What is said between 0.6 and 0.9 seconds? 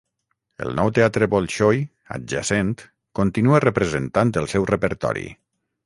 El Nou